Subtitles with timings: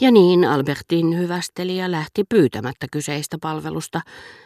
[0.00, 4.00] Ja niin Albertin hyvästelijä lähti pyytämättä kyseistä palvelusta,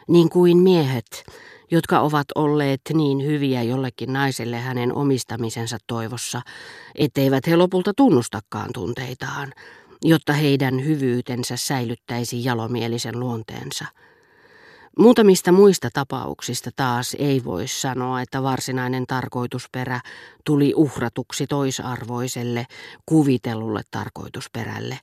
[0.08, 1.25] niin kuin miehet,
[1.71, 6.42] jotka ovat olleet niin hyviä jollekin naiselle hänen omistamisensa toivossa,
[6.94, 9.52] etteivät he lopulta tunnustakaan tunteitaan,
[10.05, 13.85] jotta heidän hyvyytensä säilyttäisi jalomielisen luonteensa.
[14.98, 20.01] Muutamista muista tapauksista taas ei voi sanoa, että varsinainen tarkoitusperä
[20.45, 22.67] tuli uhratuksi toisarvoiselle,
[23.07, 24.98] kuvitellulle tarkoitusperälle.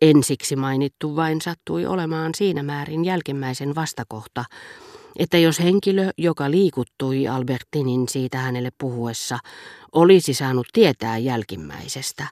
[0.00, 4.44] Ensiksi mainittu vain sattui olemaan siinä määrin jälkimmäisen vastakohta,
[5.18, 9.38] että jos henkilö, joka liikuttui Albertinin siitä hänelle puhuessa,
[9.92, 12.26] olisi saanut tietää jälkimmäisestä,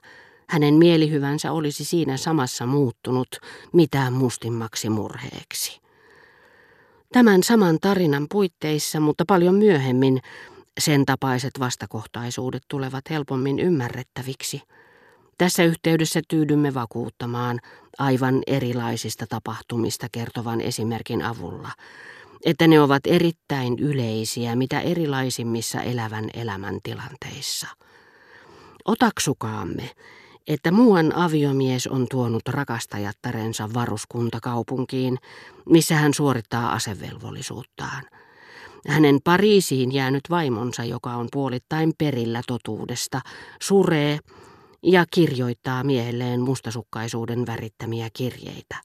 [0.49, 3.27] hänen mielihyvänsä olisi siinä samassa muuttunut
[3.73, 5.81] mitään mustimmaksi murheeksi.
[7.13, 10.21] Tämän saman tarinan puitteissa, mutta paljon myöhemmin,
[10.79, 14.61] sen tapaiset vastakohtaisuudet tulevat helpommin ymmärrettäviksi.
[15.37, 17.59] Tässä yhteydessä tyydymme vakuuttamaan
[17.99, 21.71] aivan erilaisista tapahtumista kertovan esimerkin avulla,
[22.45, 27.67] että ne ovat erittäin yleisiä mitä erilaisimmissa elävän elämän tilanteissa.
[28.85, 29.89] Otaksukaamme,
[30.47, 35.17] että muuan aviomies on tuonut rakastajattarensa varuskuntakaupunkiin,
[35.69, 38.03] missä hän suorittaa asevelvollisuuttaan.
[38.87, 43.21] Hänen Pariisiin jäänyt vaimonsa, joka on puolittain perillä totuudesta,
[43.61, 44.19] suree
[44.85, 48.75] ja kirjoittaa miehelleen mustasukkaisuuden värittämiä kirjeitä.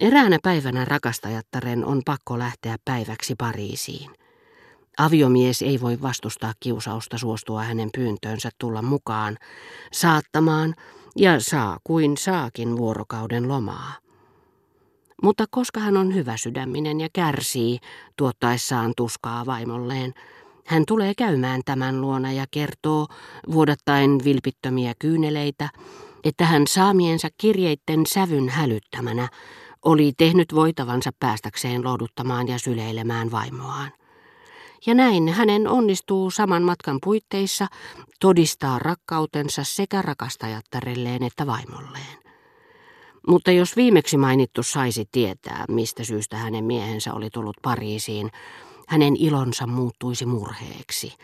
[0.00, 4.10] Eräänä päivänä rakastajattaren on pakko lähteä päiväksi Pariisiin.
[4.98, 9.36] Aviomies ei voi vastustaa kiusausta suostua hänen pyyntöönsä tulla mukaan,
[9.92, 10.74] saattamaan
[11.16, 13.92] ja saa kuin saakin vuorokauden lomaa.
[15.22, 17.78] Mutta koska hän on hyvä sydäminen ja kärsii
[18.16, 20.14] tuottaessaan tuskaa vaimolleen,
[20.66, 23.06] hän tulee käymään tämän luona ja kertoo,
[23.52, 25.68] vuodattaen vilpittömiä kyyneleitä,
[26.24, 29.28] että hän saamiensa kirjeitten sävyn hälyttämänä
[29.84, 33.92] oli tehnyt voitavansa päästäkseen lohduttamaan ja syleilemään vaimoaan.
[34.86, 37.66] Ja näin hänen onnistuu saman matkan puitteissa
[38.20, 42.22] todistaa rakkautensa sekä rakastajattarelleen että vaimolleen.
[43.28, 48.30] Mutta jos viimeksi mainittu saisi tietää, mistä syystä hänen miehensä oli tullut Pariisiin,
[48.92, 51.14] hänen ilonsa muuttuisi murheeksi,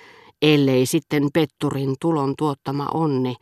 [0.43, 3.35] ellei sitten Petturin tulon tuottama onni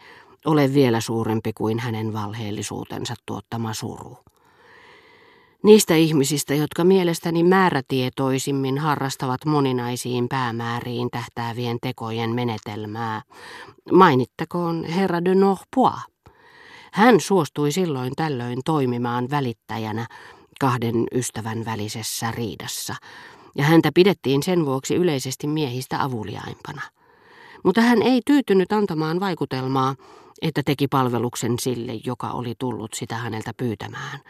[0.47, 4.19] ole vielä suurempi kuin hänen valheellisuutensa tuottama suru.
[5.63, 13.23] Niistä ihmisistä, jotka mielestäni määrätietoisimmin harrastavat moninaisiin päämääriin tähtäävien tekojen menetelmää,
[13.93, 16.01] mainittakoon herra de Norpois.
[16.93, 20.07] Hän suostui silloin tällöin toimimaan välittäjänä
[20.61, 22.95] kahden ystävän välisessä riidassa,
[23.56, 26.83] ja häntä pidettiin sen vuoksi yleisesti miehistä avuliaimpana.
[27.65, 29.94] Mutta hän ei tyytynyt antamaan vaikutelmaa,
[30.43, 34.21] että teki palveluksen sille, joka oli tullut sitä häneltä pyytämään,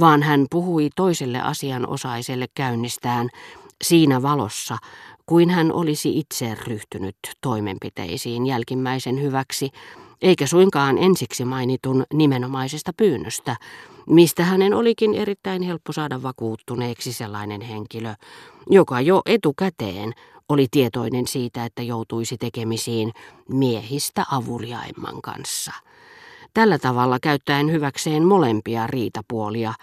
[0.00, 3.28] vaan hän puhui toiselle asianosaiselle käynnistään
[3.84, 4.76] siinä valossa,
[5.26, 9.70] kuin hän olisi itse ryhtynyt toimenpiteisiin jälkimmäisen hyväksi,
[10.22, 13.56] eikä suinkaan ensiksi mainitun nimenomaisesta pyynnöstä,
[14.06, 18.14] mistä hänen olikin erittäin helppo saada vakuuttuneeksi sellainen henkilö,
[18.70, 20.12] joka jo etukäteen
[20.48, 23.12] oli tietoinen siitä, että joutuisi tekemisiin
[23.48, 25.72] miehistä avuliaimman kanssa.
[26.54, 29.74] Tällä tavalla käyttäen hyväkseen molempia riitapuolia,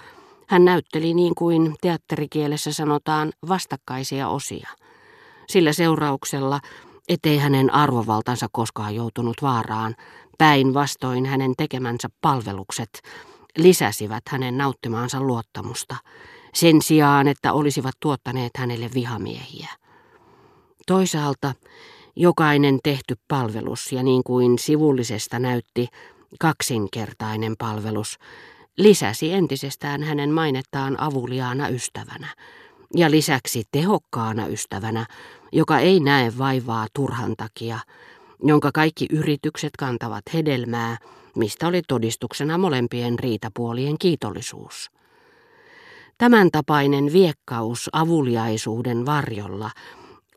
[0.48, 4.70] hän näytteli niin kuin teatterikielessä sanotaan vastakkaisia osia.
[5.48, 6.60] Sillä seurauksella,
[7.10, 9.96] ettei hänen arvovaltansa koskaan joutunut vaaraan,
[10.38, 12.90] päinvastoin hänen tekemänsä palvelukset
[13.58, 15.96] lisäsivät hänen nauttimaansa luottamusta,
[16.54, 19.70] sen sijaan, että olisivat tuottaneet hänelle vihamiehiä.
[20.88, 21.54] Toisaalta
[22.16, 25.88] jokainen tehty palvelus ja niin kuin sivullisesta näytti
[26.40, 28.20] kaksinkertainen palvelus
[28.78, 32.28] lisäsi entisestään hänen mainettaan avuliaana ystävänä
[32.96, 35.06] ja lisäksi tehokkaana ystävänä,
[35.52, 37.80] joka ei näe vaivaa turhan takia,
[38.44, 40.98] jonka kaikki yritykset kantavat hedelmää,
[41.36, 44.92] mistä oli todistuksena molempien riitapuolien kiitollisuus.
[46.18, 49.72] Tämän tapainen viekkaus avuliaisuuden varjolla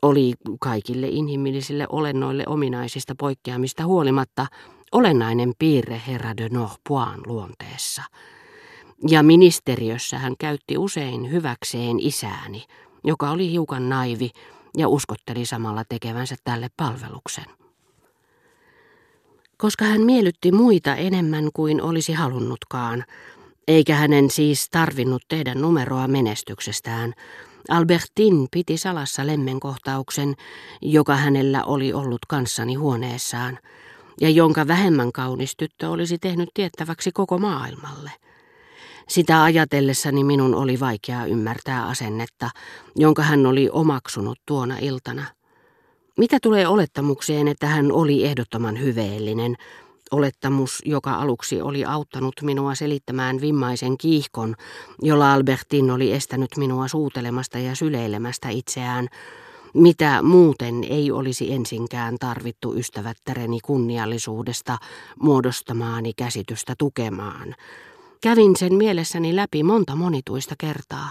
[0.01, 4.47] oli kaikille inhimillisille olennoille ominaisista poikkeamista huolimatta
[4.91, 8.01] olennainen piirre herra de Norpoin luonteessa.
[9.07, 12.63] Ja ministeriössä hän käytti usein hyväkseen isääni,
[13.03, 14.29] joka oli hiukan naivi
[14.77, 17.66] ja uskotteli samalla tekevänsä tälle palveluksen.
[19.57, 23.03] Koska hän miellytti muita enemmän kuin olisi halunnutkaan,
[23.67, 27.13] eikä hänen siis tarvinnut tehdä numeroa menestyksestään,
[27.69, 30.35] Albertin piti salassa lemmenkohtauksen,
[30.81, 33.59] joka hänellä oli ollut kanssani huoneessaan,
[34.21, 38.11] ja jonka vähemmän kaunis tyttö olisi tehnyt tiettäväksi koko maailmalle.
[39.09, 42.49] Sitä ajatellessani minun oli vaikea ymmärtää asennetta,
[42.95, 45.36] jonka hän oli omaksunut tuona iltana.
[46.17, 49.55] Mitä tulee olettamukseen, että hän oli ehdottoman hyveellinen,
[50.11, 54.55] olettamus, joka aluksi oli auttanut minua selittämään vimmaisen kiihkon,
[55.01, 59.07] jolla Albertin oli estänyt minua suutelemasta ja syleilemästä itseään,
[59.73, 64.77] mitä muuten ei olisi ensinkään tarvittu ystävättäreni kunniallisuudesta
[65.19, 67.55] muodostamaani käsitystä tukemaan.
[68.21, 71.09] Kävin sen mielessäni läpi monta monituista kertaa.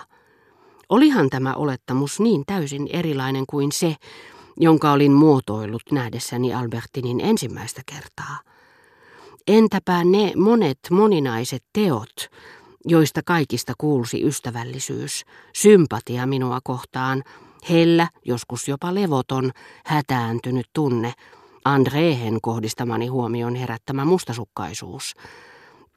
[0.88, 3.97] Olihan tämä olettamus niin täysin erilainen kuin se,
[4.56, 8.41] jonka olin muotoillut nähdessäni Albertinin ensimmäistä kertaa.
[9.49, 12.14] Entäpä ne monet moninaiset teot,
[12.85, 17.23] joista kaikista kuulsi ystävällisyys, sympatia minua kohtaan,
[17.70, 19.50] hellä, joskus jopa levoton,
[19.87, 21.12] hätääntynyt tunne,
[21.64, 25.14] Andrehen kohdistamani huomion herättämä mustasukkaisuus.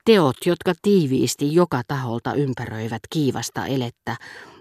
[0.05, 4.15] Teot, jotka tiiviisti joka taholta ympäröivät kiivasta elettä,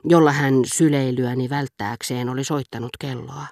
[0.05, 3.47] jolla hän syleilyäni välttääkseen oli soittanut kelloa.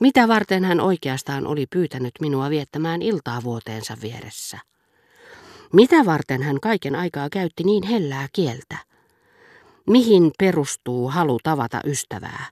[0.00, 4.58] Mitä varten hän oikeastaan oli pyytänyt minua viettämään iltaa vuoteensa vieressä?
[5.72, 8.76] Mitä varten hän kaiken aikaa käytti niin hellää kieltä?
[9.90, 12.46] Mihin perustuu halu tavata ystävää?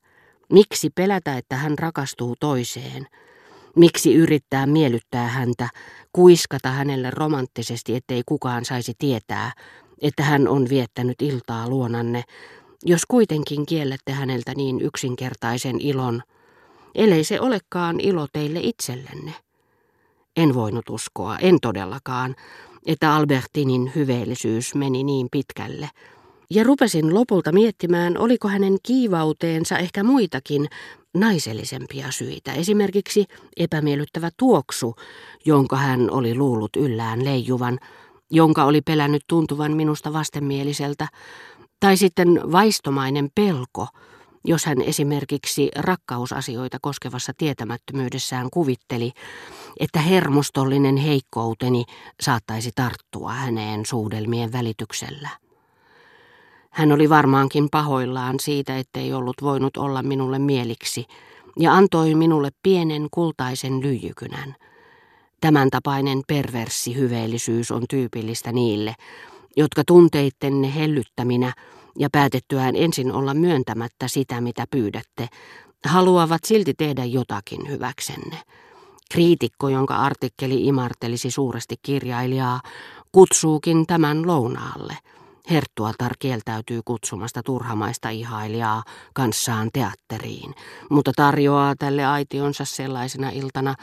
[0.53, 3.07] Miksi pelätä, että hän rakastuu toiseen?
[3.77, 5.69] Miksi yrittää miellyttää häntä,
[6.13, 9.53] kuiskata hänelle romanttisesti, ettei kukaan saisi tietää,
[10.03, 12.23] että hän on viettänyt iltaa luonanne,
[12.85, 16.23] jos kuitenkin kiellette häneltä niin yksinkertaisen ilon,
[16.95, 19.35] ellei se olekaan ilo teille itsellenne.
[20.37, 22.37] En voinut uskoa, en todellakaan,
[22.87, 25.91] että Albertinin hyveellisyys meni niin pitkälle.
[26.51, 30.69] Ja rupesin lopulta miettimään, oliko hänen kiivauteensa ehkä muitakin
[31.15, 32.53] naisellisempia syitä.
[32.53, 33.25] Esimerkiksi
[33.57, 34.95] epämiellyttävä tuoksu,
[35.45, 37.79] jonka hän oli luullut yllään leijuvan,
[38.31, 41.09] jonka oli pelännyt tuntuvan minusta vastenmieliseltä,
[41.81, 43.87] tai sitten vaistomainen pelko,
[44.45, 49.13] jos hän esimerkiksi rakkausasioita koskevassa tietämättömyydessään kuvitteli,
[49.81, 51.85] että hermostollinen heikkouteni
[52.21, 55.29] saattaisi tarttua häneen suudelmien välityksellä.
[56.71, 61.07] Hän oli varmaankin pahoillaan siitä, ettei ollut voinut olla minulle mieliksi,
[61.59, 64.55] ja antoi minulle pienen kultaisen lyijykynän.
[65.41, 68.95] Tämän tapainen perverssi hyveellisyys on tyypillistä niille,
[69.57, 71.53] jotka tunteittenne hellyttäminä
[71.99, 75.29] ja päätettyään ensin olla myöntämättä sitä, mitä pyydätte,
[75.87, 78.37] haluavat silti tehdä jotakin hyväksenne.
[79.11, 82.61] Kriitikko, jonka artikkeli imartelisi suuresti kirjailijaa,
[83.13, 84.97] kutsuukin tämän lounaalle.
[85.51, 88.83] Herttuatar kieltäytyy kutsumasta turhamaista ihailijaa
[89.15, 90.55] kanssaan teatteriin,
[90.91, 93.75] mutta tarjoaa tälle aitionsa sellaisena iltana,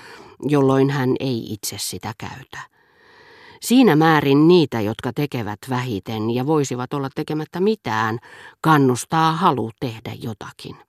[0.44, 2.60] jolloin hän ei itse sitä käytä.
[3.62, 8.20] Siinä määrin niitä, jotka tekevät vähiten ja voisivat olla tekemättä mitään,
[8.62, 10.76] kannustaa halu tehdä jotakin.